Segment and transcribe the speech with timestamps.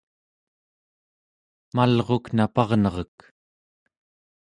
[1.75, 3.15] malruk naparnerek